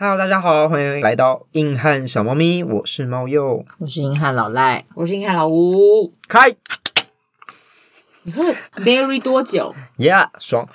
[0.00, 6.14] Hello，大家好，欢迎来到硬汉小猫咪，我是猫鼬，我是硬汉老赖，我是硬汉老吴。
[6.28, 6.54] 开，
[8.22, 10.68] 你会 very 多久？Yeah，爽。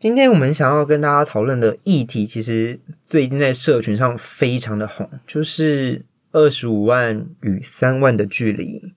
[0.00, 8.92] 今天我们想要跟大家讨论的议题，其实最近在社群上非常的红，就是二十五万与三万的距离。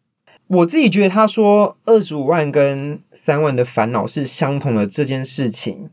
[0.47, 5.91] 我自己觉得，他说二十五万跟三万的烦恼是相同的这件事情。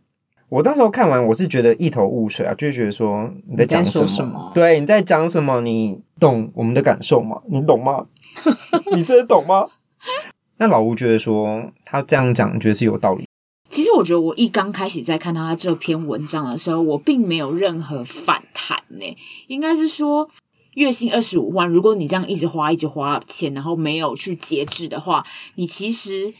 [0.48, 4.06] 我当时候看完，我是觉得一头雾水啊，就觉得说你在讲什么？
[4.06, 5.60] 什么对，你在讲什么？
[5.62, 7.40] 你懂我们的感受吗？
[7.48, 8.06] 你懂吗？
[8.94, 9.66] 你真的懂吗？
[10.58, 13.26] 那老吴觉得说他这样讲，你觉得是有道理？
[13.68, 19.16] 其实我觉得，我一刚开始在看到他这篇文章的时候，我并没有任何反弹呢。
[19.48, 20.28] 应该是说，
[20.74, 25.24] 月薪二十五万，如果你这样一直花、一直花钱，然后没有去节制的话，
[25.56, 26.32] 你其实。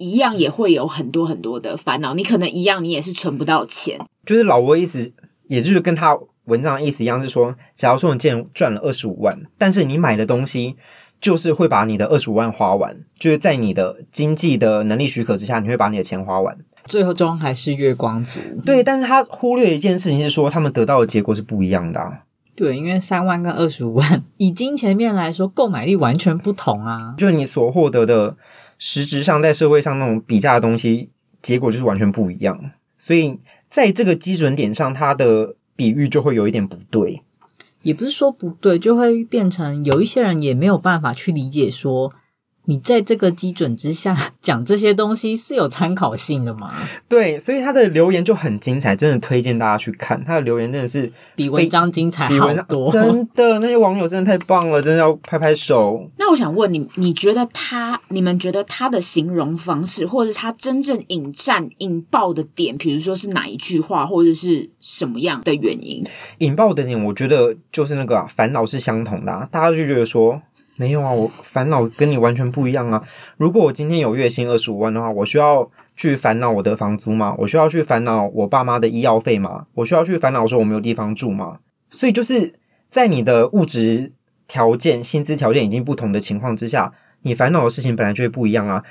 [0.00, 4.00] 一样也会有很多很多的烦恼，你可能一样，你也是存不到钱。
[4.24, 5.12] 就是老吴的意思，
[5.46, 10.76] 也就是跟他文章的意思一样，是说，假如说你今天赚了二十五万，但是你买的东西
[11.20, 18.40] 就是会把你的二十五万花完，就是在你的经济的能力许可之下，你会把你的钱花完，最后终还是月光族。
[18.64, 22.22] 对，但是他忽略一件事情是说，他们得到的结果是不一样的啊。
[22.56, 27.14] 对，因为三万跟二十五万，以金钱面来说，购买力完全不同啊。
[27.18, 28.36] 就是你所获得的。
[28.82, 31.10] 实质上，在社会上那种比价的东西，
[31.42, 32.72] 结果就是完全不一样。
[32.96, 37.22] 所以，在这个基准点上，它的比喻就会有一点不对。
[37.82, 42.10] 也不是说不对，就会变成有一些人也没有办法去理解说。
[42.70, 46.72] 你在这个基准之下 讲这些东西是有参考性的吗？
[47.08, 50.22] 对，所以他的留言就很精彩，真的推荐大家去看。
[50.24, 56.08] 他的留言真的是比文章精彩好多，真的，那些网友真的太棒了，真的要拍拍手。
[56.16, 66.04] 那我想问你，你觉得他，你们觉得他的形容方式，或者是他真正引战引爆的点，比如说是哪一句话，或者是什么样的原因？
[66.38, 70.40] 引爆的点，我觉得就是那个啊，烦恼是相同的啊，大家就觉得说。
[70.80, 73.06] 没有啊，我烦恼跟你完全不一样啊！
[73.36, 77.34] 如果我今天有月薪二十五万的话，我需要去烦恼我的房租吗？
[77.36, 79.66] 我需要去烦恼我爸妈的医药费吗？
[79.74, 81.58] 我需要去烦恼说我没有地方住吗？
[81.90, 82.54] 所以就是
[82.88, 84.14] 在你的物质
[84.48, 88.82] 条件、薪资条件已经不同的情况之下，你烦恼的事情本来就会不一样啊。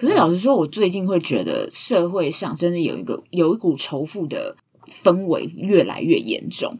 [0.00, 4.56] 可是老实说，我最近会觉得社会上真的有一个有一股仇富的
[4.88, 6.76] 氛围越来越严重。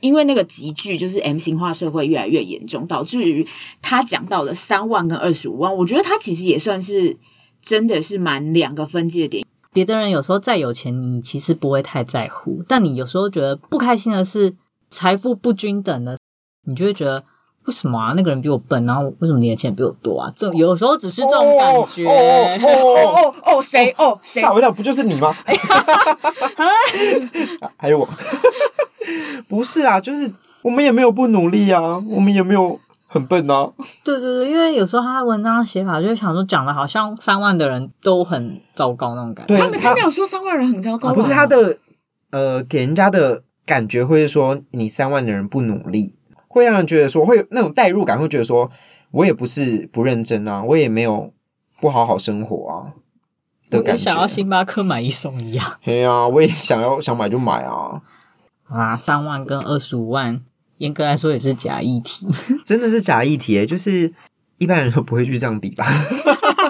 [0.00, 3.46] 因为那个集聚，就是 M 型化社会越来越严重，导致于
[3.80, 7.16] 他讲到的三万跟二十五万，我觉得他其实也算是
[7.60, 9.46] 真的是蛮两个分界点。
[9.72, 14.56] 别的人有时候再有钱，你其实不会太在乎，但你有时候觉得不开心的是
[14.88, 16.18] 财富不均等的，
[16.66, 17.22] 你就会觉得
[17.66, 18.14] 为什么啊？
[18.16, 20.32] 那个人比我笨，然后为什么你的钱比我多啊？
[20.34, 22.04] 这有时候只是这种感觉。
[22.04, 22.68] 哦哦
[23.04, 23.94] 哦哦，谁？
[23.98, 24.40] 哦谁？
[24.40, 25.32] 吓我一跳，不就是你吗？
[27.78, 28.08] 还有我。
[29.48, 30.30] 不是啊，就是
[30.62, 33.70] 我们也没有不努力啊，我们也没有很笨啊。
[34.04, 39.56] 对对对，因为有时候他文章写法就是想说，讲的好像三万的人都很糟糕那种感觉。
[39.56, 41.78] 他们他没有说三万人很糟糕，不是他的
[42.30, 46.14] 呃，给人家的感觉会是说你三万的人不努力，
[46.46, 48.70] 会让人觉得说会有那种代入感，会觉得说
[49.10, 51.32] 我也不是不认真啊，我也没有
[51.80, 52.94] 不好好生活啊
[53.70, 54.04] 的感觉。
[54.04, 55.80] 想要星巴克买一送一啊？
[55.84, 58.00] 对啊，我也想要想买就买啊。
[58.70, 60.40] 啊，三万跟二十五万，
[60.78, 62.26] 严格来说也是假议题，
[62.64, 64.12] 真的是假议题，就是
[64.58, 65.84] 一般人都不会去这样比吧。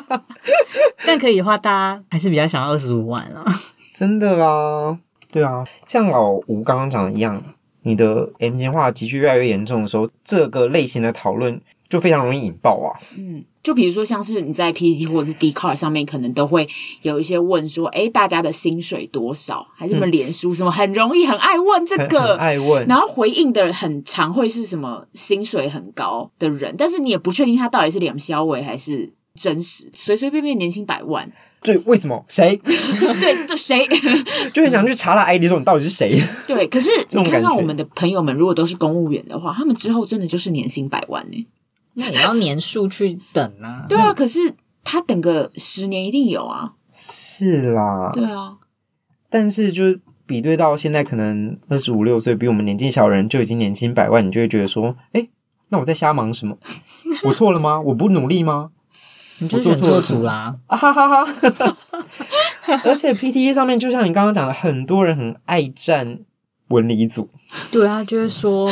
[1.04, 3.44] 但可以的话，大家还是比较想要二十五万啊。
[3.94, 4.98] 真的啊，
[5.30, 7.42] 对啊，像老吴刚刚讲的一样，
[7.82, 12.98] 你的 M 型化急剧越来越严重的时候，这个类型的讨论就非常容易引爆啊。
[13.18, 13.44] 嗯。
[13.62, 16.66] 就比如说，像是你在 PPT 或者是 Dcard 上面，可能都会
[17.02, 22.86] 有一些问说：“哎，大家的薪水多少？”还是什么脸书什么，很容易很爱问这个， 爱问。
[22.86, 31.30] 然后回应的很常会是什么薪水很高的人，但是你也不确定他到底是两肖伟还是真实，随随便便年薪百万。
[31.62, 32.24] 对，为什么？
[32.26, 32.56] 谁？
[32.64, 33.86] 对，这谁？
[34.54, 36.18] 就很想去查他 ID，说你到底是谁？
[36.46, 41.46] 对，可是你看看我们的朋友们，如果都是公务员的话，他们之后真的就是年薪百万呢。
[42.00, 43.86] 那也要年数去等啊。
[43.88, 46.72] 对啊，可是他等个十年一定有啊。
[46.90, 48.10] 是啦。
[48.12, 48.56] 对啊。
[49.28, 55.28] 但是就比对到现在，可能二十五六岁比我们年纪小的人就已经年薪百万，你就会觉得说，哎，
[55.68, 56.56] 那我在瞎忙什么？
[57.24, 57.80] 我错了吗？
[57.80, 58.70] 我不努力吗？
[59.42, 60.58] 你就选错组啦！
[60.66, 61.76] 啊哈哈哈！
[62.84, 66.18] 而且 PTA 上面，就像你刚刚讲的，很多人很爱战
[66.68, 67.30] 文理组。
[67.72, 68.70] 对啊，就是说，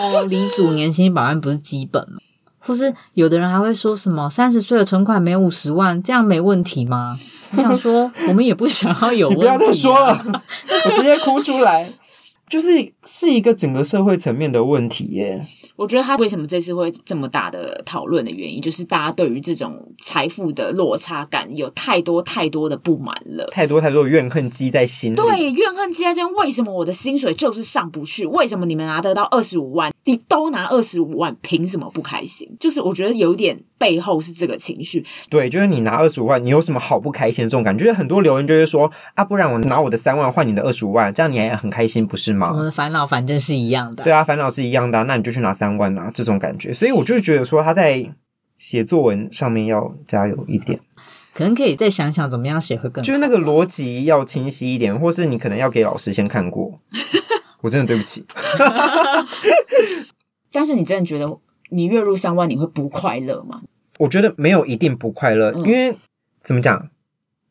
[0.00, 2.18] 哦，理组年薪百万不是基本吗？
[2.66, 7.16] 或是有的人还会说什么三十岁的存款没五十万，这样没问题吗？
[7.56, 9.52] 我想说，我们也不想要有问题啊。
[9.54, 10.24] 你不要再说了，
[10.86, 11.88] 我直接哭出来。
[12.48, 12.68] 就是
[13.04, 15.44] 是一个整个社会层面的问题耶。
[15.74, 25.16] 我觉得他为什么这次会这么大的讨论的原因，就是大家对于这种财富的落差感有太多太多的不满了，太多太多的怨恨积在心里。
[25.16, 28.24] 对，怨恨积在心，为什么我的薪水就是上不去？
[28.24, 32.48] 为什么你们拿得到二十五万，你都拿二十五万，凭什么不开心？
[32.58, 35.04] 就是我觉得有点背后是这个情绪。
[35.28, 37.84] 对，就是你拿二十五万，你有什么好不开心的这种感觉？
[37.84, 42.50] 就是很多留言就是说啊，不然我拿我的三万换你的二十五万，这样你还很开心不是吗？
[42.52, 44.04] 我们的烦恼反正是一样的。
[44.04, 46.72] 对啊，烦恼是一样的啊，那你就去拿三万啊，这种感觉。
[46.72, 48.08] 所以我就觉得说他在
[48.56, 50.78] 写作文上面要加油一点，
[51.34, 53.06] 可能可以再想想怎么样写会更好。
[53.06, 56.72] 就是那个逻辑要清晰一点，或是你可能要给老师先看过。
[57.62, 58.24] 我真的对不起。
[60.56, 61.38] 但是你真的觉得
[61.68, 63.60] 你月入三万你会不快乐吗？
[63.98, 65.94] 我觉得没有一定不快乐，嗯、因为
[66.42, 66.88] 怎么讲，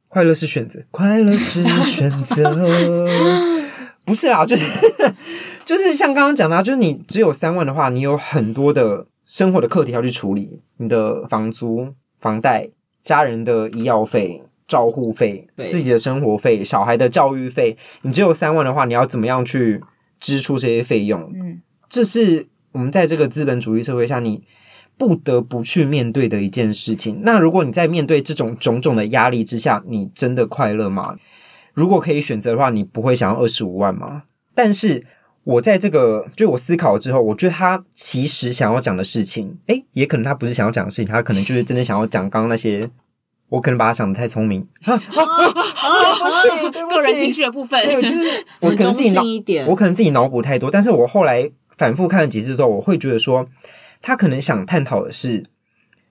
[0.10, 2.68] 快乐是选择，快乐是选择，
[4.06, 4.64] 不是啦，就是
[5.66, 12.70] 就是像刚刚讲的，就是你只有三万的话，你有很多的生活的课题要去处理，你的房租、房贷、
[13.04, 19.84] 家人的医药费、照护费、对自己的生活费、小孩的教育费，你只有三万的话，你要怎么样去
[20.20, 21.32] 支出这些费用？
[21.36, 24.44] 嗯，这是我们在这个资本主义社会下，你
[24.98, 27.22] 不得不去面对的一件事情。
[27.24, 31.16] 那如果你在面对这种种种的压力之下，你真的快乐吗？
[31.74, 34.24] 如果可以选择的话，你不会想要二十五万吗？
[34.54, 35.06] 但是
[35.46, 42.90] 我在这个，就我思考了之后，我觉得他其实想要讲的事情，诶，也可能他不是想要讲的事情，他可能就是真的想要讲刚刚那些。
[43.48, 49.22] 我可能把他想的太聪明，啊啊啊、对不起，个人情绪的部分，对，就是我可能自己脑，
[49.68, 50.72] 我可能自己脑补太多。
[50.72, 53.48] 但是我后来反复看了几次之后，我会觉得说，
[54.02, 55.46] 他可能想探讨的是，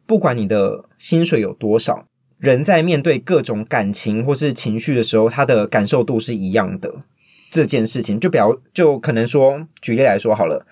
[0.06, 2.06] 不管你的薪水有多少，
[2.38, 7.02] 人在面对各种感情或是情绪的时候，他的感受度是一样的。
[7.50, 10.66] 这件事情，就比较就可能说，举例来说好了，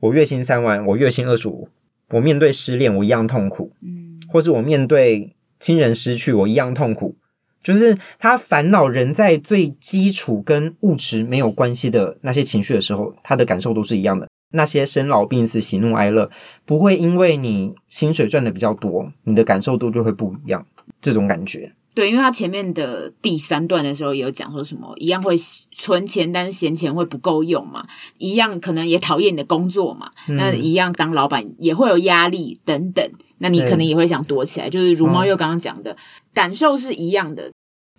[0.00, 1.68] 我月薪三万，我月薪二十五，
[2.10, 5.32] 我面对失恋，我一样痛苦，嗯，或是我面对。
[5.58, 7.16] 亲人失去，我一样痛苦。
[7.72, 14.28] 就是他烦恼人在最基础跟物质没有关系的那些情绪的时候，他的感受都是一样的。
[14.52, 16.30] 那些生老病死、喜怒哀乐，
[16.64, 20.64] 不会因为你薪水赚的比较多，你的感受度就会不一样。
[21.02, 21.72] 这种感觉。
[21.94, 25.34] 对，因为他前面的第三段的时候也有讲说什么，一样会
[25.72, 27.86] 存钱，但是闲钱会不够用嘛，
[28.18, 35.96] 一样可能也讨厌你的工作嘛，嗯、那一样当老板也会有压力等等，那你可能也会想躲起来，就是如猫又刚刚讲的、嗯、
[36.32, 37.50] 感受是一样的。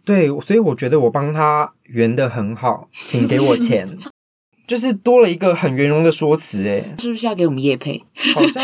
[0.07, 3.97] 对，所以我觉得我帮他圆的很好，请给我钱，
[4.65, 8.01] 就是多了一个很圆融的说辞，诶是不是要给我们叶配？
[8.33, 8.63] 好像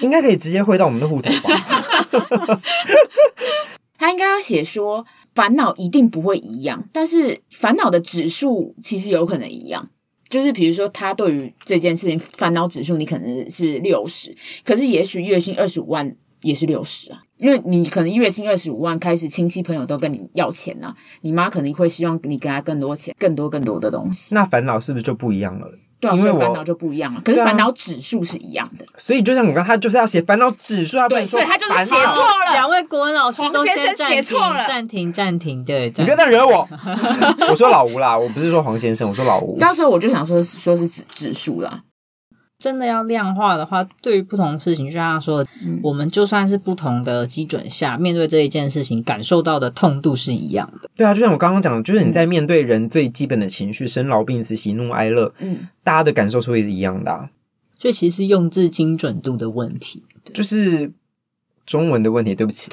[0.00, 2.60] 应该可以直接汇到我们的户头吧。
[3.98, 5.04] 他应该要写说，
[5.34, 9.90] 烦恼一定不会一样，但是烦恼的指数其实有可能一样。
[10.30, 14.34] 就是比如说，他对于这件事情烦恼指数，你可能是六十，
[14.64, 24.34] 可是也许月薪二十五万也是六十啊，因为你可能月薪二十五万，开始亲戚朋友都跟你要钱啊，你妈可能会希望你给她更多钱，更多更多的东西。
[24.34, 25.68] 那烦恼是不是就不一样了？
[26.00, 27.20] 对啊，所以烦恼就不一样了。
[27.22, 28.86] 可是烦恼指数是一样的。
[28.96, 31.06] 所以就像我刚，他就是要写烦恼指数啊。
[31.06, 32.52] 对，所以他就是写错了。
[32.52, 35.92] 两位国文老师都先写错了，暂停，暂停，对。
[35.98, 36.66] 你不要再惹我。
[37.50, 39.58] 我说老吴啦，我不是说黄先生，我说老吴。
[39.58, 41.82] 到时候我就想说，说是指指数啦。
[42.60, 50.90] 真的要量化的话，对于不同的事情，就像他说，嗯、我们就算是不同的基准下面对这一件事情，感受到的痛度是一样的。
[50.94, 57.30] 对啊，就像我刚刚讲的，就是你在面对人最基本的情绪，嗯、生老病死、喜怒哀乐，嗯，大家的感受是会是一样的、啊。
[57.78, 60.02] 所以其实是用字精准度的问题，
[60.34, 60.92] 就是
[61.64, 62.34] 中文的问题。
[62.34, 62.70] 对不起，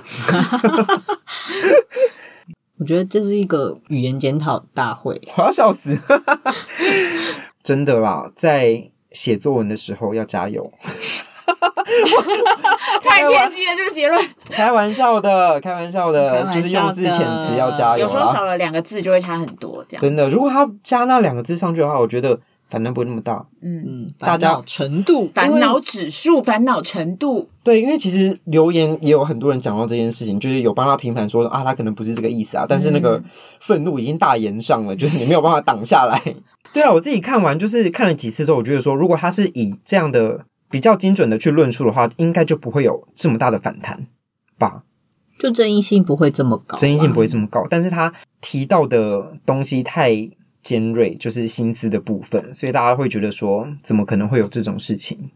[2.77, 5.98] 我觉得这是一个语言检讨大会，我要笑死！
[7.63, 8.91] 真的啦，在。
[9.12, 10.72] 写作文的时候要加油，
[13.02, 14.22] 太偏激了这个结论。
[14.50, 18.04] 开玩笑的，开玩笑的，就是用字遣词要加油。
[18.04, 20.02] 有时候少了两个字就会差很多，这样。
[20.02, 23.46] 真的，如果他加那两个字上去的话，我觉得反正不会那么大。
[23.62, 27.50] 嗯嗯，大家程度、烦恼指数、烦恼程度。
[27.64, 33.22] 对，因为其实留言也有很多人讲到这件事情，就是有帮他平反说啊，他可能不是这个意思啊，但是那个
[33.60, 36.22] 愤怒已经大炎上了，就是你没有办法挡下来。
[36.78, 44.06] 对啊，我自己看完就是看了几次之后，我觉得说，如果他是以这样的比较精准的去论述的话，应该就不会有这么大的反弹
[44.60, 44.84] 吧？
[45.40, 47.66] 就争议性不会这么高，争议性不会这么高。
[47.68, 50.30] 但是他提到的东西太
[50.62, 55.32] 尖锐，就是薪资的部分，所以大家会觉得说，怎么可能会有这种事情？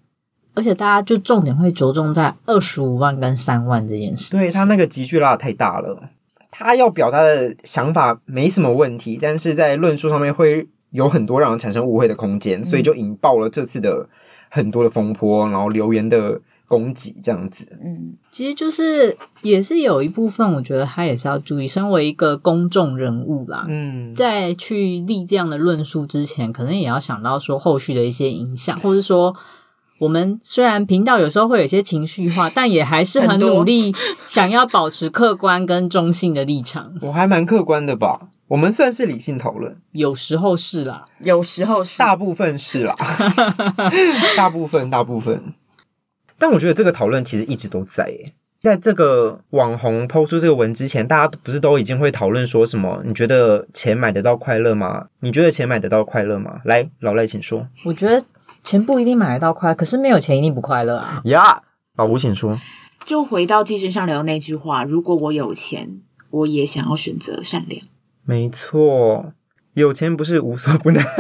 [0.53, 6.11] 而且大家就重点会着重在二十五万跟三万这件事，对，他那个级距拉得太大了。
[6.51, 10.67] 他要表达的想法没什么问题，但是在论述上面会。
[10.91, 14.07] 有很多让人产生误会的空间，所以就引爆了这次的
[14.49, 17.77] 很多的风波，然后留言的攻击这样子。
[17.83, 29.35] 嗯，其实就是也是有一部分，我觉得他也是要注意，身为一个公众人物啦，嗯，在去立这样的论述之前，可能也要想到说后续的一些影响，或者说。
[29.99, 33.93] 我们虽然频道有时候会有些情绪化，但也还是很努力
[34.27, 36.95] 想要保持客观跟中性的立场。
[37.03, 38.21] 我还蛮客观的吧？
[38.51, 42.93] 我们算是理性讨论，有时候是啦，有时候是，大部分是啦，
[44.35, 45.53] 大部分大部分。
[46.37, 48.33] 但我觉得这个讨论其实一直都在耶。
[48.59, 53.01] 在这个网红 PO 出这个文之前，大家不是都已经会讨论说什么？
[53.05, 55.05] 你觉得钱买得到快乐吗？
[55.21, 56.59] 你觉得钱买得到快乐吗？
[56.65, 57.69] 来，老赖，请说。
[57.85, 58.21] 我觉得。
[58.63, 61.21] 钱不一定买得到快乐，可是没有钱一定不快乐啊！
[61.23, 61.63] 呀，
[61.95, 62.59] 老吴请说。
[63.03, 67.81] 就回到寄生上流的那句话：如果我有钱，我也想要选择善良。
[68.23, 69.33] 没错，
[69.73, 71.01] 有钱不是无所不能。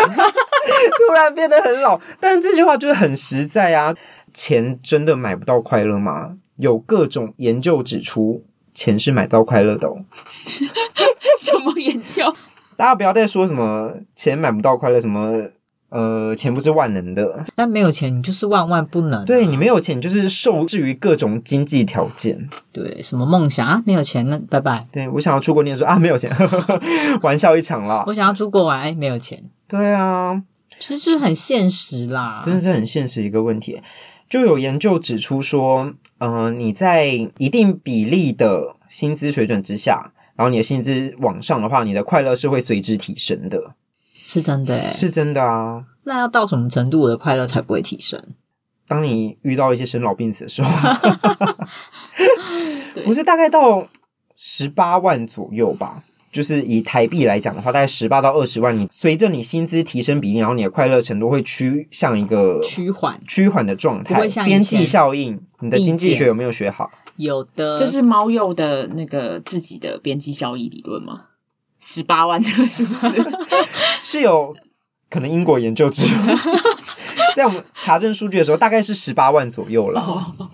[0.97, 3.95] 突然变得很老，但这句话就是很实在啊！
[4.33, 6.37] 钱真的买不到快乐吗？
[6.57, 10.05] 有各种研究指出，钱是买到快乐的哦。
[11.37, 12.33] 什么研究？
[12.77, 15.49] 大家不要再说什么钱买不到快乐什么。
[15.91, 19.25] 呃，钱不是万能的，但没有钱你就是万万不能啊。
[19.25, 22.47] 对，你没有钱，你就是受制于各种经济条件。
[22.71, 23.83] 对，什么梦想啊？
[23.85, 24.87] 没有钱那拜拜。
[24.89, 26.33] 对，我想要出国念书啊，没有钱，
[27.21, 28.05] 玩笑一场啦。
[28.07, 29.43] 我想要出国玩，哎，没有钱。
[29.67, 30.41] 对啊，
[30.79, 33.81] 其实就是很现实啦，真的是很现实一个问题。
[34.29, 37.07] 就有研究指出说，呃，你在
[37.37, 43.75] 一定比例的薪资水准之下，然后你的薪资往上的话，你的快乐是会随之提升的。
[44.33, 45.83] 是真的，是真的啊。
[46.05, 48.17] 那要到什么程度，我的快乐才不会提升？
[48.87, 50.71] 当你遇到一些生老病死的时候，
[53.03, 53.85] 不是大概到
[54.37, 56.03] 十八万左右吧？
[56.31, 58.77] 就是以台币来讲的话，大概十八到二十万。
[58.77, 64.25] 你随着你薪资提升比例，然后你的快乐程度会趋向一个趋缓、趋缓的状态。
[64.45, 66.89] 边际效应，你的经济学有没有学好？
[67.17, 71.25] 有的，这是猫鼬的那个自己的边际效益理论吗？
[71.81, 73.31] 十八万这个数字
[74.03, 74.55] 是有
[75.09, 76.33] 可能英国研究之后
[77.35, 80.03] 在我们查证数据的时候，大概是十八万左右了。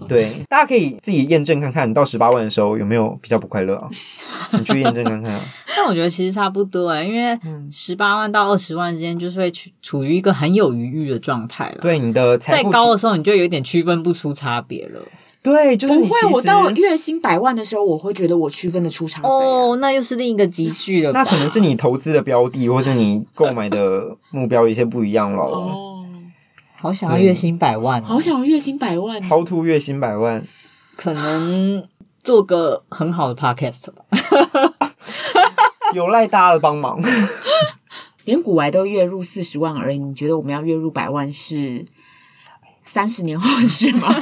[0.07, 3.89] 对，大家可以自己验证看看，到十八万的时候有没有比较不快乐啊？
[4.53, 5.41] 你去验证看看啊。
[5.75, 7.39] 但我觉得其实差不多哎，因为
[7.71, 11.79] 十八万到二十万之间，就是会处处于一个很有余裕的状态了。
[11.81, 15.01] 对，你的再高的时候，你就有点区分不出差别了。
[15.41, 16.29] 对，就是不会。
[16.33, 19.29] 我到月薪百万的时候，我会觉得我区分的出差别。
[19.29, 21.11] 哦，那又是另一个级距了。
[21.13, 25.39] 那可能是你投资的标的，或是你购买的 目标有些不一样了。
[25.39, 26.05] 哦，
[26.75, 29.21] 好想要月薪百万，好想要月薪百万。
[29.29, 30.43] How to 月薪百万？
[30.97, 31.87] 可能
[32.23, 34.03] 做个很好的 podcast 吧。
[35.95, 36.99] 有赖大家的帮忙。
[38.25, 41.85] 连股癌都月入四十万而已，你觉得我们要月入百万是
[42.83, 44.13] 三十年后的事吗？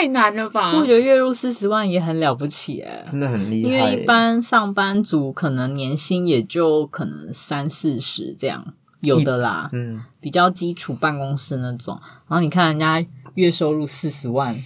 [0.00, 0.78] 太难了吧！
[0.78, 3.68] 我觉得月入四十万也很了不起哎，真的很厉害。
[3.68, 12.00] 因为一般上班族可能年薪也就可能三四十这样，有的啦，嗯，比较基础办公室那种。
[12.28, 13.04] 然后你看人家
[13.34, 14.56] 月收入四十万，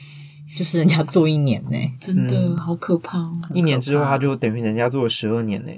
[0.57, 3.21] 就是人家做一年呢，真的、嗯、好可怕。
[3.53, 5.73] 一年之后他就等于人家做了十二年呢。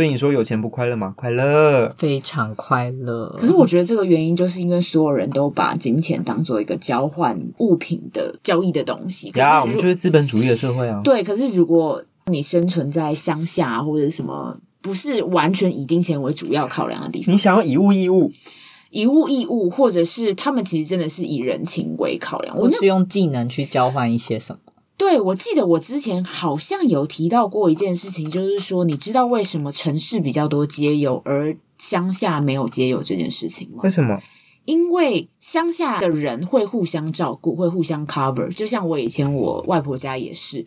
[0.00, 1.12] 所以你说有钱不快乐吗？
[1.14, 3.36] 快乐，非常快乐。
[3.36, 9.30] 可是我觉得这个原因就是因为所有人都把金钱当做一个交换物品的交易的东西。
[9.30, 11.02] 对啊，我们就是资本主义的社会啊。
[11.04, 18.32] 对，可是如果你生存在乡下或者什么，不是完全以金钱为主要考量的地方，你想要以物易物，
[18.88, 24.69] 以物易物，或者是他们其实真的是以人情为考量，我是用技能去交换一些什么。
[25.00, 33.78] 对，我记得我之前好像有提到过一件事情，就是说，你知道为什么城市比较多街友，而乡下没有街友这件事情吗？
[33.82, 34.20] 为什么？
[34.66, 38.54] 因为乡下的人会互相照顾，会互相 cover。
[38.54, 40.66] 就像我以前我外婆家也是。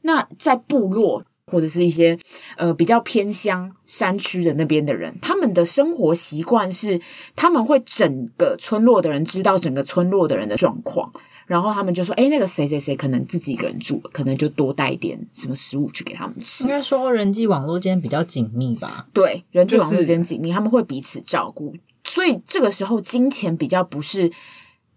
[0.00, 1.22] 那在部落
[1.52, 2.18] 或者是一些
[2.56, 6.98] 呃比较偏乡山区的那边的人，他们的生活习惯是，
[7.36, 11.12] 他们会整个村落的人知道整个村落的人的状况。
[11.46, 19.06] 然后他们就说：“哎，那个谁谁谁可能自己一个人住，可能就多带一点什么食物去给他们吃。”应该说人际网络间比较紧密吧？
[19.12, 21.74] 对，人际网络间紧密，就是、他们会彼此照顾，
[22.04, 24.32] 所以这个时候金钱比较不是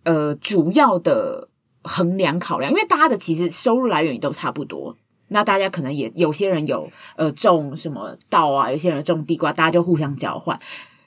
[0.04, 1.50] 呃主要的
[1.84, 4.96] 衡量考量，因为大家的其实收入来源也都差不多。
[5.28, 10.58] 那大家可能也有些人有呃种什么稻啊，有些人种地瓜，大家就互相交换。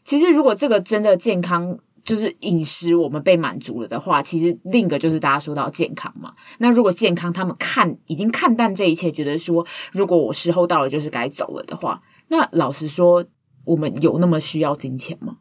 [0.04, 1.78] 其实如果这个真的健康。
[2.10, 6.34] 就是饮食我们被满足了的话，其实另一个就是大家说到健康嘛。
[6.58, 13.24] 那如果健康，他们看已经看淡这一切，觉得说如果我时候到了就是该走了的话，那老实说，
[13.64, 15.36] 我们有那么需要金钱吗？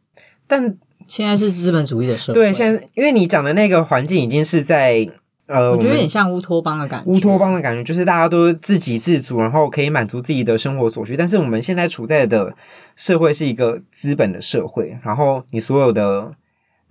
[0.46, 5.10] 但现在是资本主义的社会，对，现在因为你讲的那个环境已经是在
[5.48, 7.10] 呃，我觉得有点像乌托邦的感觉。
[7.10, 11.18] 乌托邦的感觉就是大家都自给自足，然后可以满足自己的生活所需。
[11.18, 12.54] 但是我们现在处在的
[12.96, 16.32] 社会是一个资本的社会，然后你所有的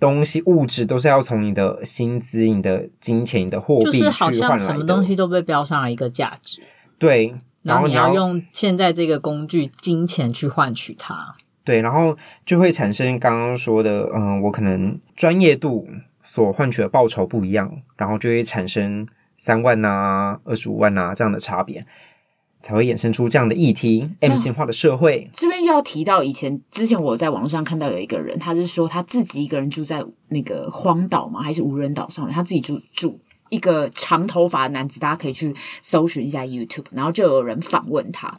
[0.00, 6.62] 东西物质都是要从你的薪资、你的金钱、你的货币去换什么东西都被标上了一个价值。
[6.98, 11.34] 对，然后你要用现在这个工具金钱去换取它。
[11.64, 15.86] 对，然后就会产生刚刚说的，嗯，我可能专业度
[16.22, 21.84] 所换取的报酬不一样，然后就会产生三万啊、二十五万啊这样的差别，
[22.62, 24.10] 才会衍生出这样的议题。
[24.20, 38.36] M 型化的社会，这边又要提到以前之前我在网络上看到有一个人，他是说他自己一个人住在那个荒岛嘛，还是无人岛上面，他自己住住一个长头发的男子，大家可以去搜寻一下 YouTube，然后就有人访问他。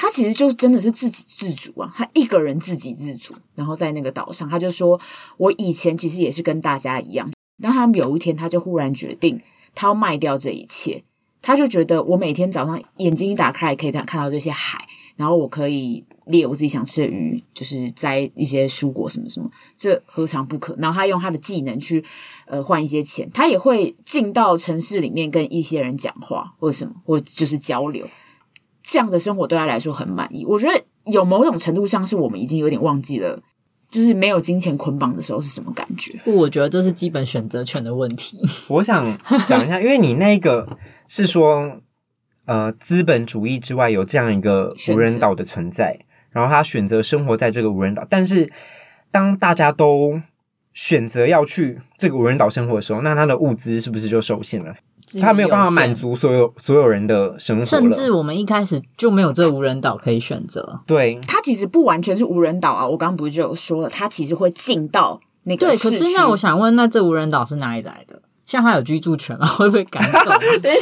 [0.00, 5.00] 他其实就真的是自给自足啊，他一个人自给自足，然后在那个岛上，他就说
[5.38, 7.28] ：“我以前其实也是跟大家一样，
[7.60, 9.40] 但他有一天他就忽然决定，
[9.74, 11.02] 他要卖掉这一切。
[11.40, 14.78] 他就觉得，我每天早上眼睛一打开，可以看看到这些海，
[15.16, 20.76] 然后我可以猎我自己想吃的鱼，就是摘一些蔬果什么什么，这何尝不可？
[20.78, 22.04] 然后他用他的技能去
[22.46, 28.06] 呃换一些钱，他也会进到城市里面跟一些人讲话，或者什么，或就是交流。”
[28.82, 30.46] 这样的生活对他来说很满意。
[30.46, 33.42] 我觉得有某种程度上是我们已经有点忘记了，
[33.88, 36.18] 就是没有金钱捆绑的时候是什么感觉。
[36.24, 38.38] 不，我觉得这是基本选择权的问题。
[38.68, 40.76] 我想讲一下，因为你那个
[41.08, 41.80] 是说，
[42.44, 45.98] 呃，资本主义之外有这样一个无人岛的存在，
[46.30, 48.06] 然后他选择生活在这个无人岛。
[48.08, 48.52] 但是
[49.10, 50.20] 当大家都
[50.74, 54.74] 选择要去这个无人岛生活的时候，那他的物资是不是就受限了？
[55.20, 60.80] 他没有办法满足所有所有人的生活，甚至我们一开始就没有这无人岛可以选择。
[60.86, 65.68] 对，它其实不完全是无人岛啊，我刚刚不是就有说了，它其实会进到那个。
[65.68, 68.20] 对，可是那我想问，那这无人岛是哪里来的？
[68.48, 69.46] 像他有居住权吗？
[69.46, 70.30] 会不会赶走？
[70.62, 70.72] 对，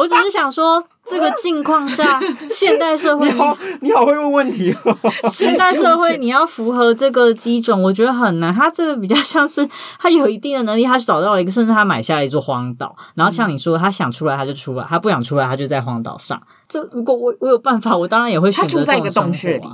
[0.00, 4.98] 我只是想说，这个境况下，现代社会， 你好，你好会问问题哦。
[5.30, 8.52] 现代社会你要符合这个基准，我觉得很难。
[8.52, 9.68] 他这个比较像是
[10.00, 16.42] 他有一定的能力，他找到了一个，甚至他买下了一座荒岛，然后像你说，他想出来他就出来，他不想出来他就在荒岛上。
[16.68, 19.68] 这如果我我有办法，我当然也会选择、啊、他住在一个洞穴里。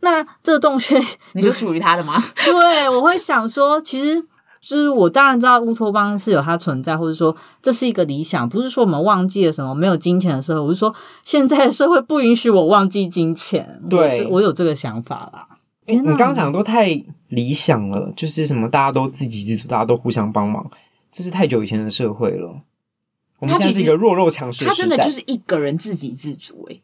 [0.00, 1.00] 那这个洞穴
[1.34, 2.20] 你就属于他的吗？
[2.44, 4.26] 对，我会想说，其实。
[4.60, 10.60] 就是我当然知道乌托邦是有它存在，或者说这是一个理想，不是说我们忘记了什么没有金钱的社会。
[10.60, 10.94] 我是说
[11.24, 13.82] 现在的社会不允许我忘记金钱。
[13.88, 15.46] 对，我，我有这个想法啦。
[15.86, 20.70] 你你刚刚讲的都太理想了，就是什么大家都自给自足，大家都互相帮忙，
[21.10, 22.60] 这是太久以前的社会了。
[23.38, 26.82] 我们现在是一个弱肉强食，他真的就是一个人自给自足诶。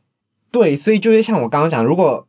[0.51, 2.27] 对，所以就是像我刚刚讲，如果。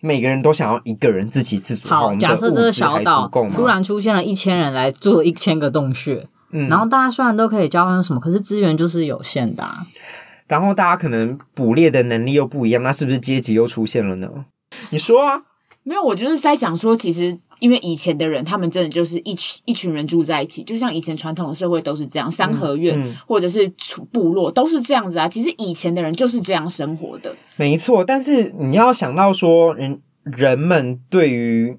[0.00, 1.88] 每个人都想要一个人自给自足。
[1.88, 9.86] 好，假设这个小岛突然出现了一千人来做一千个洞穴，嗯，然后大家虽然都可以交换什么，可是资源就是有限的啊。
[10.46, 14.28] 然后大家可能捕猎的能力又不一样，那是不是阶级又出现了呢？
[14.90, 15.42] 你说啊？
[15.86, 17.38] 没有，我就是在想说，其实。
[17.58, 23.66] 因为以前的人，他们真的就是一群一群人住在一起，就像以前传统的社会都是这样，三合院、嗯嗯、或者是
[24.12, 25.26] 部落都是这样子啊。
[25.26, 28.04] 其实以前的人就是这样生活的，没错。
[28.04, 31.78] 但是你要想到说，人人们对于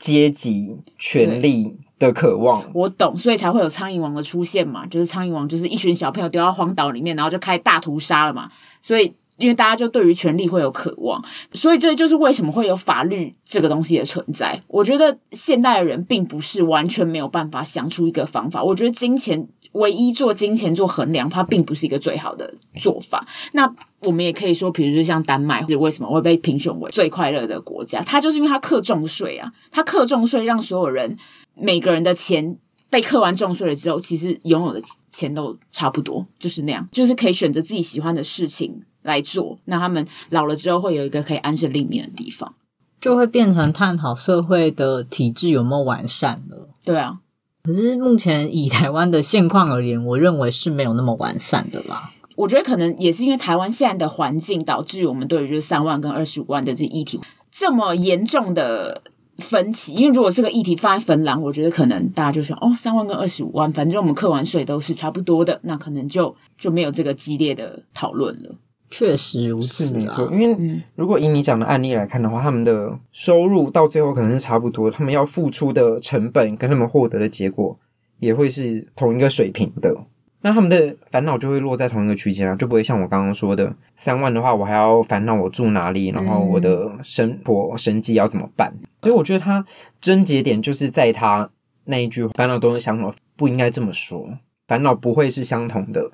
[0.00, 4.84] 阶级权力的渴望，我懂，所以才会有苍蝇王的出现嘛。
[4.84, 8.50] 就是苍蝇王就是一群小朋友丢到荒岛里面，然后就开大屠杀了嘛。
[8.82, 9.14] 所以。
[9.38, 14.62] 因为大家就对于权力会有渴望，所以这就是为什么会有法律这个东西的存在。
[14.68, 18.62] 我觉得现代的人并不是完全没有办法想出一个方法。
[18.62, 23.26] 我觉得金钱唯一做金钱做衡量，它并不是一个最好的做法。
[23.52, 28.00] 那我们也可以说，比如说像丹麦，是为什么会被评选为最快乐的国家？
[28.02, 31.16] 它就是因为它课重税啊，它课重税让所有人
[31.54, 32.56] 每个人的钱
[32.88, 38.82] 被课完重税了之后，其实拥有的钱都差不多，就是那样，就是可以选择自己喜欢的事情。
[39.04, 42.54] 来做，那他们老了之后会有一个可以安身立命的地方，
[43.00, 46.68] 就会变成探讨社会的体制有没有完善了。
[46.84, 47.20] 对啊，
[47.62, 52.10] 可是目前以台湾的现况而言，我认为是没有那么完善的啦。
[52.36, 57.20] 我觉得可能也是因为台湾现在的环境，导致我们对于就是三万跟二十五万的这议题
[57.52, 59.02] 这么严重的
[59.38, 59.92] 分歧。
[59.92, 68.56] 因为如果这个议题放在芬兰，我觉得可能大家就说哦，三万跟二十五万，反正我们课完税都是差不多的，那可能就就没有这个激烈的讨论了。
[68.90, 70.30] 确实如此，没错。
[70.32, 77.76] 因为如果以你讲的案例来看的话，他们的收入到最后可能是差不多，他们要付出的成本跟他们获得的结果
[78.20, 79.96] 也会是同一个水平的。
[80.42, 88.70] 那他们的烦恼就会落在同一个区间啊，就不会像我刚刚说的，三万的话，我还要烦恼我住哪里，然后我的生活生计要怎么办。
[89.00, 89.64] 所以我觉得他
[90.02, 91.48] 症结点就是在他
[91.86, 94.28] 那一句烦恼都是相同，不应该这么说，
[94.68, 96.10] 烦恼不会是相同的。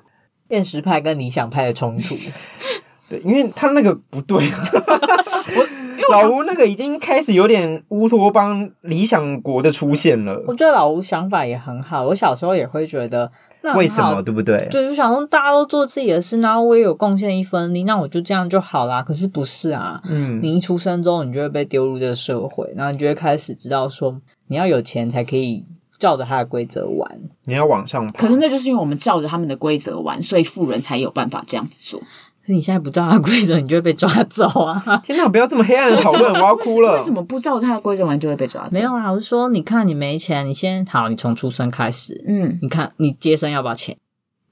[0.51, 2.13] 现实派跟理想派的冲突，
[3.09, 4.43] 对，因为他那个不对，
[6.11, 10.43] 老吴那个已经开始有点乌托邦理想国的出现了。
[10.47, 14.67] 我觉得老吴想法也很好，我小时候也会觉得，那为什么对不对？
[14.69, 19.01] 就是想说大家都做自己的事，然后我也有贡献一分力，那我就这样就好啦。
[19.01, 25.65] 可是不是啊，嗯，你一出生之后，你就会被丢入这个社会，然后你就会开始知道说，你要有钱才可以。
[26.01, 27.07] 照着他的规则玩，
[27.45, 28.13] 你要往上爬。
[28.13, 31.99] 可能那就是因为我们照着他们的规则玩，所以富人才有办法这样子做。
[32.43, 34.97] 可你现在不照他的规则，你就会被抓走啊！
[35.05, 36.95] 天哪，不要这么黑暗的讨论，我要哭了。
[36.95, 38.71] 为什么不照他的规则玩就会被抓走？
[38.71, 43.95] 没有啊，我是说，你看你没钱，你先好，你从出生开始，嗯，你看你接生要不要钱？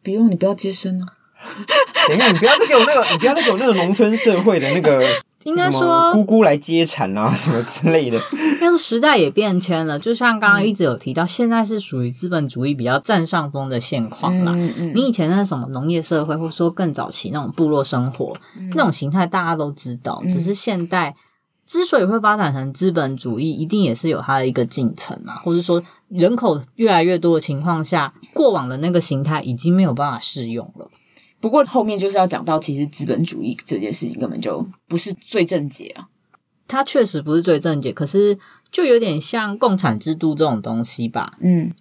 [0.03, 1.07] 不用，你不要接生啊。
[2.09, 5.03] 等一下，你不要再给我那个，你不要再给我那个农村社会的那个。
[5.43, 8.17] 应该说，姑姑来接产啊，什么之类的。
[8.53, 14.51] 应该说，时代也变迁了，就像刚刚一直有提到，嗯、现在是属于资本主义比较占上风的现况啦。
[14.53, 20.19] 嗯嗯、你以前那什么农业社会，或者说更早期那种部落生活，嗯、那种形态大家都知道。
[20.23, 21.15] 嗯、只是现代
[21.65, 30.89] 之所以会发展成资本主义，一定也是有它的一个进程啊，或者说人口越来越多的情况下，过往的那个形态已经没有办法适用了。
[31.41, 36.09] 不过后面就是要讲到，其实资本主义这件事情根本就不是最正解啊。
[36.67, 38.37] 它确实不是最正解，可是
[38.71, 41.37] 就有点像共产制度这种东西吧。
[41.39, 41.73] 嗯，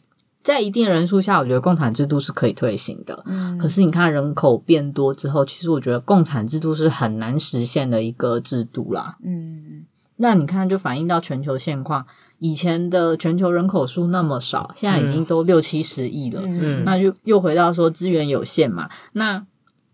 [0.42, 3.22] 在一定人数下，我觉得共产制度是可以推行的。
[3.26, 9.18] 嗯，可是你看人口变多之后，其实我觉得共产制度是很难实现的一个制度啦。
[9.22, 9.84] 嗯，
[10.16, 12.06] 那你看，就反映到全球现况。
[12.38, 16.40] 以前的全球人口数那么少，现在已经都六七十亿了。
[16.44, 18.88] 嗯，那就又回到说资源有限嘛。
[19.12, 19.44] 那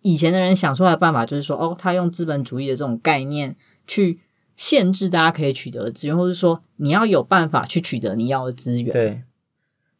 [0.02, 4.20] 以前的人想出来的办法就是说，哦，他用资本主义的这种概念去
[4.57, 8.92] 限制大家可以取得的资源，或者说你要有办法去取得你要的资源。
[8.92, 9.22] 对，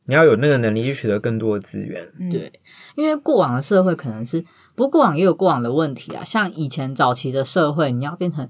[0.05, 2.13] 你要有那个能力去取得更多的资源。
[2.21, 2.53] 嗯、对，
[2.95, 6.23] 因为过往的社会可能是，不过过往也有过往的问题啊。
[6.23, 8.47] 像以前早期的社会，你要变成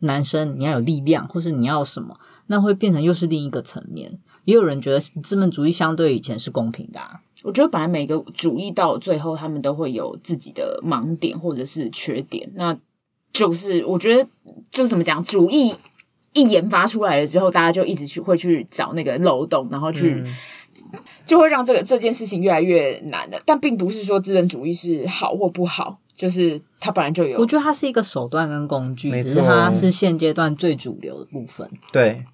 [0.00, 2.18] 男生，你要有力量，或是你要什么？
[2.46, 4.18] 那会变成又是另一个层面。
[4.44, 7.20] 也有人觉得资本主义相对以前是公平的啊。
[7.42, 12.50] 我觉得本来每个主义到最后，他们都会有自己的盲点或者是缺点。
[12.54, 12.76] 那
[13.32, 14.26] 就是我觉得
[14.70, 15.74] 就是怎么讲，主义
[16.32, 20.34] 一研发出来了之后，大家就一直去会去找那个漏洞，然后去、嗯、
[21.26, 23.38] 就会让这个这件事情越来越难的。
[23.44, 27.38] 但并不是说资本主义是好或不好，就是它本来就有。
[27.38, 31.70] 我觉得它是一个手段跟工具，只是它是现阶段最主流的部分。
[31.92, 32.24] 对。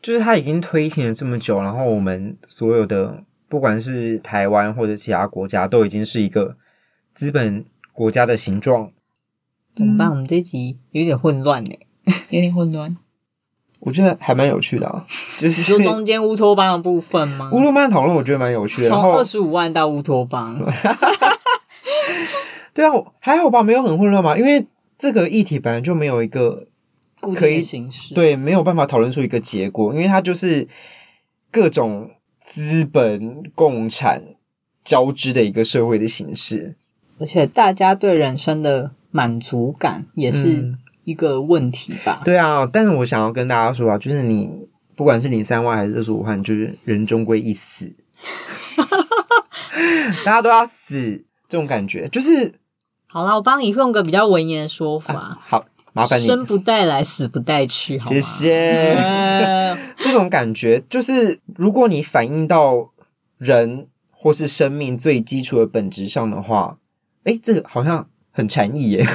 [0.00, 6.56] 就是它已经推行了这么久，然后我们所有的不管是台湾或者其他国家，都已经是一个
[7.10, 8.88] 资本国家的形状。
[9.74, 10.08] 怎么办？
[10.08, 11.76] 我们这一集有点混乱呢，
[12.30, 12.96] 有点混乱。
[13.80, 15.04] 我觉得还蛮有趣的啊，
[15.40, 17.50] 就是说中间乌托邦的部分吗？
[17.52, 18.88] 乌托邦讨论我觉得蛮有趣的。
[18.88, 20.56] 从二十五万到乌托邦，
[22.76, 24.66] 对啊，还好吧，没有很混乱嘛，因为
[24.98, 26.68] 这个议题本来就没有一个。
[27.34, 30.68] 可以形式对，没有办法讨论出一个结果，因为它就是
[31.50, 34.22] 各种资本共产
[34.84, 36.76] 交织的一个社会的形式，
[37.18, 42.20] 而且大家对人生的满足感也是一个问题吧？
[42.20, 47.96] 嗯、对啊，但是我想要跟大家说啊，就是你不管是零三万还是二十五万，就是人终归一死，
[50.22, 52.52] 大家都要死，这种感觉就是
[53.16, 53.34] 好了。
[53.36, 55.64] 我帮你用个比较文言的说法，啊、好。
[55.94, 58.12] 麻烦你，生不带来，死不带去，好吗？
[58.12, 58.98] 谢谢。
[59.96, 62.90] 这种感觉就是，如果你反映到
[63.38, 66.76] 人或是生命最基础的本质上的话，
[67.24, 69.06] 哎，这个好像很禅意耶。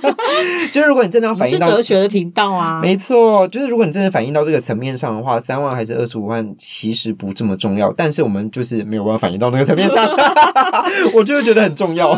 [0.70, 10.06] 就是如果你真的要反映到哲学的频道啊，没错，就是如果你真的反映到这个层面上的话，三万还是二十五万其实不这么重要，但是我们就是没有办法反映到那个层面上，
[11.16, 12.12] 我就会觉得很重要。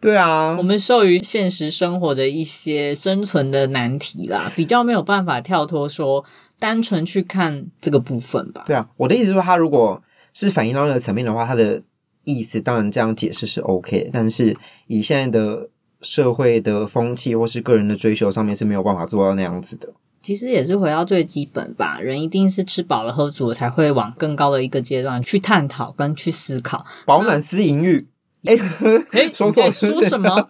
[0.00, 6.24] 对啊，我们受于现实生活的一些生存的难题啦，比较没有办法跳脱说
[6.58, 8.64] 单纯去看这个部分吧。
[8.66, 11.82] 对啊，我的意思是说，他如果是反映到那个层面的话，他的
[12.24, 14.56] 意思当然这样解释是 OK，但是
[14.86, 15.70] 以现在的
[16.02, 19.92] 社会的风气或是个人的追求上面是没有办法做到那样子的。
[20.22, 28.08] 其实也是回到最基本吧，人一定是吃饱了喝足了才会往更高的一个阶段去探讨跟去思考，饱暖思淫欲。
[28.46, 30.46] 哎，说错了，说什么？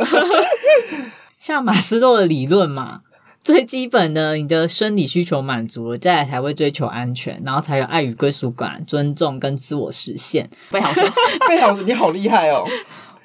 [1.38, 3.00] 像马斯洛的理论嘛，
[3.42, 10.48] 最基本的你的生理需求满足了，再来才会追求安全，然后才有爱与归属感、尊重跟自我实现。
[10.70, 11.06] 贝好说，
[11.48, 12.64] 贝好，你好厉害哦。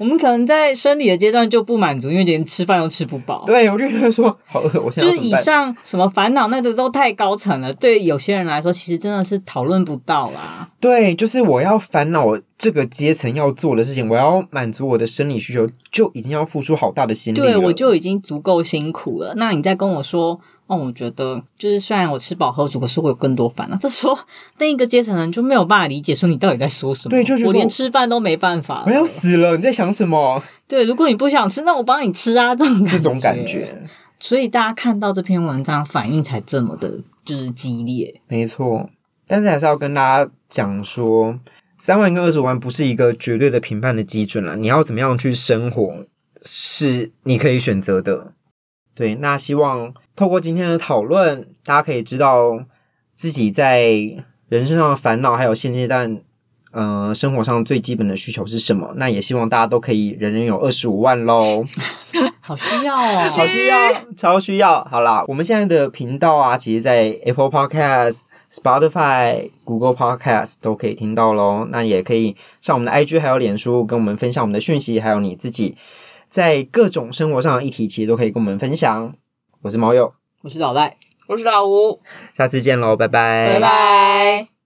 [0.02, 3.44] 我们可能在生理的阶段就不满足，因为连吃饭都吃不饱。
[3.46, 7.72] 对，我就觉得说好饿，我现在就是以上什么烦恼，那个都太高层了。
[7.74, 10.68] 对有些人来说，其实真的是讨论不到啦。
[10.80, 12.26] 对，就是我要烦恼
[12.58, 17.46] 这个阶层要做的事情，我要满足我的生理需求，就已经要付出好大的心力了。
[17.46, 19.36] 对，我就已经足够辛苦了。
[19.38, 20.40] 那你再跟我说。
[20.72, 23.76] 哦，我觉得就是虽然我吃饱喝足，可是会有更多烦恼。
[23.76, 24.18] 这时候
[24.58, 27.10] 另一个阶层人就没有办法理解，说你到底在说什么？
[27.10, 29.58] 对，就是我连吃饭都没办法，我要死了！
[29.58, 30.42] 你在想什么？
[30.70, 33.84] 对，如果你不想吃，那我帮你吃啊，这种这种感觉。
[34.18, 38.22] 所以大家看到这篇文章反应才这么的，就是激烈。
[38.30, 38.90] 没错，
[39.28, 41.38] 但是还是要跟大家讲说，
[41.78, 44.56] 三万跟二十五万不是一个绝对的评判的基准了。
[44.56, 46.06] 你要怎么样去生活，
[46.46, 48.32] 是你可以选择的。
[48.94, 52.66] 对，那希望透过今天的讨论，大家可以知道
[53.14, 53.82] 自己在
[54.50, 56.20] 人生上的烦恼，还有现阶段，
[56.72, 58.94] 呃，生活上最基本的需求是什么。
[58.98, 61.64] 那也希望大家都可以人人有二十五万喽，
[62.42, 64.84] 好需要哦，好需要，超需要。
[64.86, 68.24] 好啦，我们现在的频道啊，其实，在 Apple Podcast、
[68.54, 71.66] Spotify、Google Podcast 都可以听到喽。
[71.72, 75.78] 那也可以上我们的 IG 还有脸书，跟我们分享我们的讯息，还有你自己。
[76.32, 79.14] 在各种生活上的议题，其实都可以跟我们分享。
[79.64, 80.14] 我是毛友，
[80.44, 80.96] 我是老赖，
[81.28, 82.00] 我是老吴，
[82.36, 84.61] 下次见喽，拜拜，拜拜。